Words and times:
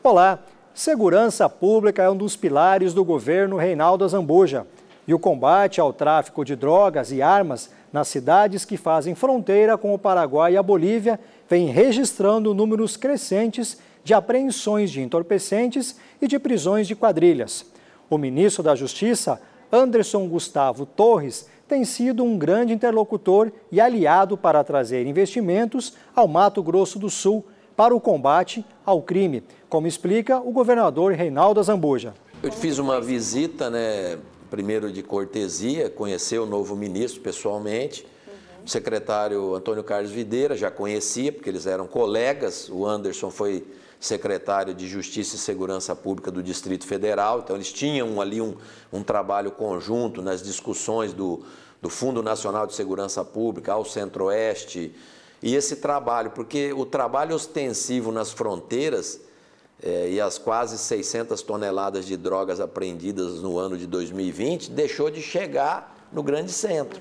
Olá, 0.00 0.38
segurança 0.72 1.48
pública 1.48 2.04
é 2.04 2.08
um 2.08 2.16
dos 2.16 2.36
pilares 2.36 2.94
do 2.94 3.04
governo 3.04 3.56
Reinaldo 3.56 4.04
Azambuja. 4.04 4.64
E 5.08 5.12
o 5.12 5.18
combate 5.18 5.80
ao 5.80 5.92
tráfico 5.92 6.44
de 6.44 6.54
drogas 6.54 7.10
e 7.10 7.20
armas 7.20 7.70
nas 7.92 8.06
cidades 8.06 8.64
que 8.64 8.76
fazem 8.76 9.16
fronteira 9.16 9.76
com 9.76 9.92
o 9.92 9.98
Paraguai 9.98 10.52
e 10.52 10.56
a 10.56 10.62
Bolívia 10.62 11.18
vem 11.48 11.66
registrando 11.66 12.54
números 12.54 12.96
crescentes 12.96 13.78
de 14.04 14.14
apreensões 14.14 14.92
de 14.92 15.02
entorpecentes 15.02 15.96
e 16.22 16.28
de 16.28 16.38
prisões 16.38 16.86
de 16.86 16.94
quadrilhas. 16.94 17.66
O 18.08 18.16
ministro 18.16 18.62
da 18.62 18.76
Justiça, 18.76 19.40
Anderson 19.70 20.28
Gustavo 20.28 20.86
Torres, 20.86 21.48
tem 21.66 21.84
sido 21.84 22.22
um 22.22 22.38
grande 22.38 22.72
interlocutor 22.72 23.50
e 23.70 23.80
aliado 23.80 24.38
para 24.38 24.62
trazer 24.62 25.06
investimentos 25.06 25.94
ao 26.14 26.28
Mato 26.28 26.62
Grosso 26.62 27.00
do 27.00 27.10
Sul 27.10 27.44
para 27.78 27.94
o 27.94 28.00
combate 28.00 28.66
ao 28.84 29.00
crime, 29.00 29.44
como 29.68 29.86
explica 29.86 30.40
o 30.40 30.50
governador 30.50 31.12
Reinaldo 31.12 31.60
Azambuja. 31.60 32.12
Eu 32.42 32.50
fiz 32.50 32.76
uma 32.76 33.00
visita, 33.00 33.70
né, 33.70 34.18
primeiro 34.50 34.90
de 34.90 35.00
cortesia, 35.00 35.88
conhecer 35.88 36.40
o 36.40 36.44
novo 36.44 36.74
ministro 36.74 37.20
pessoalmente. 37.20 38.04
Uhum. 38.26 38.64
O 38.64 38.68
secretário 38.68 39.54
Antônio 39.54 39.84
Carlos 39.84 40.10
Videira 40.10 40.56
já 40.56 40.72
conhecia, 40.72 41.30
porque 41.30 41.48
eles 41.48 41.68
eram 41.68 41.86
colegas. 41.86 42.68
O 42.68 42.84
Anderson 42.84 43.30
foi 43.30 43.64
secretário 44.00 44.74
de 44.74 44.88
Justiça 44.88 45.36
e 45.36 45.38
Segurança 45.38 45.94
Pública 45.94 46.32
do 46.32 46.42
Distrito 46.42 46.84
Federal, 46.84 47.42
então 47.44 47.54
eles 47.54 47.72
tinham 47.72 48.20
ali 48.20 48.40
um, 48.40 48.56
um 48.92 49.04
trabalho 49.04 49.52
conjunto 49.52 50.20
nas 50.20 50.42
discussões 50.42 51.12
do, 51.12 51.44
do 51.80 51.88
Fundo 51.88 52.24
Nacional 52.24 52.66
de 52.66 52.74
Segurança 52.74 53.24
Pública 53.24 53.74
ao 53.74 53.84
Centro-Oeste, 53.84 54.92
e 55.42 55.54
esse 55.54 55.76
trabalho, 55.76 56.30
porque 56.30 56.72
o 56.72 56.84
trabalho 56.84 57.34
ostensivo 57.34 58.10
nas 58.10 58.32
fronteiras 58.32 59.20
é, 59.82 60.10
e 60.10 60.20
as 60.20 60.38
quase 60.38 60.76
600 60.76 61.40
toneladas 61.42 62.04
de 62.04 62.16
drogas 62.16 62.60
apreendidas 62.60 63.40
no 63.40 63.58
ano 63.58 63.76
de 63.76 63.86
2020 63.86 64.70
deixou 64.70 65.10
de 65.10 65.22
chegar 65.22 66.08
no 66.12 66.22
grande 66.22 66.50
centro. 66.50 67.00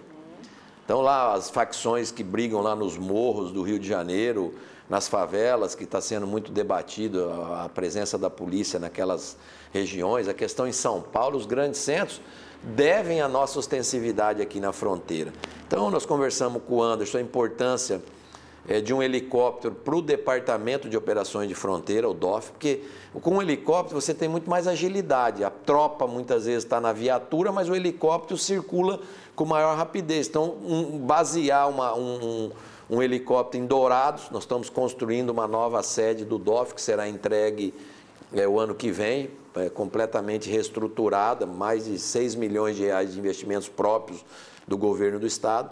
Então 0.86 1.02
lá 1.02 1.34
as 1.34 1.50
facções 1.50 2.12
que 2.12 2.24
brigam 2.24 2.62
lá 2.62 2.76
nos 2.76 2.98
morros 2.98 3.52
do 3.52 3.64
Rio 3.64 3.80
de 3.80 3.88
Janeiro, 3.88 4.54
nas 4.90 5.08
favelas, 5.08 5.76
que 5.76 5.84
está 5.84 6.00
sendo 6.00 6.26
muito 6.26 6.52
debatido 6.52 7.30
a 7.54 7.68
presença 7.68 8.18
da 8.18 8.30
polícia 8.30 8.80
naquelas 8.80 9.36
regiões, 9.74 10.28
a 10.28 10.34
questão 10.34 10.68
em 10.68 10.72
São 10.72 11.02
Paulo, 11.02 11.38
os 11.38 11.46
grandes 11.46 11.82
centros, 11.82 12.22
devem 12.64 13.22
a 13.22 13.28
nossa 13.28 13.60
ostensividade 13.60 14.42
aqui 14.42 14.60
na 14.60 14.72
fronteira. 14.72 15.34
Então, 15.68 15.92
nós 15.92 16.06
conversamos 16.06 16.62
com 16.66 16.76
o 16.76 16.84
Anderson 16.84 17.18
a 17.18 17.22
importância 17.22 18.02
é, 18.68 18.82
de 18.82 18.94
um 18.94 19.02
helicóptero 19.02 19.74
para 19.74 19.96
o 19.96 20.02
Departamento 20.02 20.90
de 20.90 20.98
Operações 20.98 21.48
de 21.48 21.56
Fronteira, 21.56 22.10
o 22.10 22.14
DOF, 22.14 22.52
porque 22.52 22.82
com 23.22 23.36
um 23.36 23.42
helicóptero 23.42 24.00
você 24.00 24.14
tem 24.14 24.28
muito 24.28 24.50
mais 24.50 24.68
agilidade. 24.68 25.44
A 25.44 25.50
tropa 25.50 26.06
muitas 26.06 26.46
vezes 26.46 26.64
está 26.64 26.82
na 26.82 26.92
viatura, 26.92 27.52
mas 27.52 27.70
o 27.70 27.76
helicóptero 27.76 28.38
circula 28.38 29.00
com 29.36 29.46
maior 29.46 29.78
rapidez. 29.78 30.28
Então, 30.28 30.58
um, 30.66 30.98
basear 30.98 31.70
uma, 31.70 31.96
um, 31.96 32.52
um 32.90 33.02
helicóptero 33.02 33.64
em 33.64 33.68
Dourados. 33.68 34.30
Nós 34.32 34.44
estamos 34.44 34.70
construindo 34.70 35.30
uma 35.30 35.48
nova 35.48 35.82
sede 35.82 36.26
do 36.26 36.38
DOF, 36.38 36.76
que 36.76 36.82
será 36.82 37.08
entregue 37.08 37.74
é, 38.34 38.48
o 38.48 38.60
ano 38.60 38.76
que 38.76 38.92
vem, 38.92 39.30
é, 39.56 39.70
completamente 39.70 40.50
reestruturada, 40.50 41.46
mais 41.46 41.86
de 41.86 41.98
6 41.98 42.36
milhões 42.36 42.76
de 42.76 42.84
reais 42.84 43.14
de 43.14 43.20
investimentos 43.20 43.70
próprios 43.70 44.26
do 44.68 44.78
governo 44.78 45.20
do 45.20 45.26
Estado. 45.28 45.72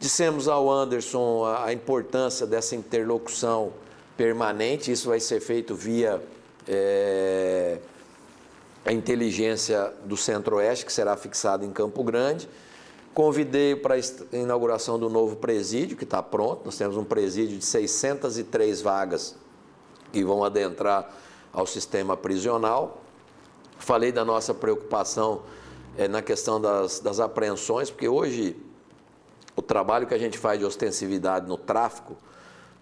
Dissemos 0.00 0.48
ao 0.48 0.70
Anderson 0.70 1.44
a, 1.44 1.74
importância 1.74 2.46
dessa 2.46 2.74
interlocução 2.74 3.70
permanente, 4.16 4.90
isso 4.90 5.10
vai 5.10 5.20
ser 5.20 5.40
feito 5.40 5.74
via 5.74 6.22
é, 6.66 7.76
a 8.82 8.92
inteligência 8.94 9.92
do 10.06 10.16
Centro-Oeste, 10.16 10.86
que 10.86 10.92
será 10.92 11.18
fixada 11.18 11.66
em 11.66 11.70
Campo 11.70 12.02
Grande. 12.02 12.48
Convidei 13.12 13.76
para 13.76 13.96
a 13.96 13.98
inauguração 14.32 14.98
do 14.98 15.10
novo 15.10 15.36
presídio, 15.36 15.98
que 15.98 16.04
está 16.04 16.22
pronto. 16.22 16.62
Nós 16.64 16.78
temos 16.78 16.96
um 16.96 17.04
presídio 17.04 17.58
de 17.58 17.64
603 17.66 18.80
vagas 18.80 19.36
que 20.10 20.24
vão 20.24 20.42
adentrar 20.42 21.14
ao 21.52 21.66
sistema 21.66 22.16
prisional. 22.16 23.02
Falei 23.78 24.10
da 24.10 24.24
nossa 24.24 24.54
preocupação 24.54 25.42
é, 25.98 26.08
na 26.08 26.22
questão 26.22 26.58
das, 26.58 27.00
das 27.00 27.20
apreensões, 27.20 27.90
porque 27.90 28.08
hoje 28.08 28.56
o 29.60 29.62
trabalho 29.62 30.06
que 30.06 30.14
a 30.14 30.18
gente 30.18 30.38
faz 30.38 30.58
de 30.58 30.64
ostensividade 30.64 31.46
no 31.46 31.56
tráfico, 31.56 32.16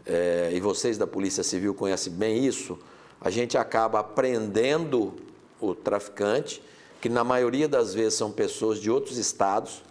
é, 0.06 0.50
e 0.52 0.60
vocês 0.60 0.96
da 0.96 1.06
Polícia 1.06 1.42
Civil 1.42 1.74
conhecem 1.74 2.12
bem 2.12 2.44
isso, 2.44 2.78
a 3.20 3.30
gente 3.30 3.58
acaba 3.58 4.02
prendendo 4.02 5.12
o 5.60 5.74
traficante, 5.74 6.62
que 7.00 7.08
na 7.08 7.24
maioria 7.24 7.68
das 7.68 7.92
vezes 7.92 8.14
são 8.14 8.30
pessoas 8.30 8.80
de 8.80 8.90
outros 8.90 9.18
estados, 9.18 9.82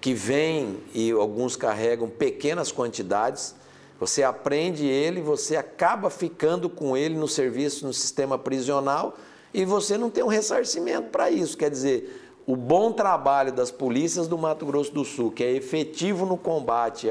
que 0.00 0.14
vêm 0.14 0.78
e 0.94 1.10
alguns 1.10 1.56
carregam 1.56 2.08
pequenas 2.08 2.72
quantidades, 2.72 3.54
você 3.98 4.22
aprende 4.22 4.86
ele, 4.86 5.20
você 5.20 5.56
acaba 5.56 6.08
ficando 6.08 6.70
com 6.70 6.96
ele 6.96 7.16
no 7.16 7.28
serviço, 7.28 7.86
no 7.86 7.92
sistema 7.92 8.38
prisional, 8.38 9.18
e 9.52 9.64
você 9.64 9.98
não 9.98 10.08
tem 10.08 10.24
um 10.24 10.28
ressarcimento 10.28 11.10
para 11.10 11.30
isso. 11.30 11.56
Quer 11.58 11.70
dizer, 11.70 12.29
o 12.46 12.56
bom 12.56 12.92
trabalho 12.92 13.52
das 13.52 13.70
polícias 13.70 14.26
do 14.26 14.36
Mato 14.36 14.66
Grosso 14.66 14.92
do 14.92 15.04
Sul, 15.04 15.30
que 15.30 15.44
é 15.44 15.52
efetivo 15.52 16.26
no 16.26 16.36
combate 16.36 17.08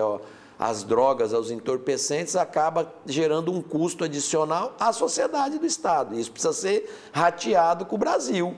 às 0.58 0.84
drogas, 0.84 1.34
aos 1.34 1.50
entorpecentes, 1.52 2.36
acaba 2.36 2.94
gerando 3.06 3.52
um 3.52 3.62
custo 3.62 4.04
adicional 4.04 4.76
à 4.80 4.92
sociedade 4.92 5.58
do 5.58 5.66
Estado. 5.66 6.20
Isso 6.20 6.32
precisa 6.32 6.54
ser 6.54 6.94
rateado 7.14 7.86
com 7.86 7.96
o 7.96 8.00
Brasil. 8.00 8.56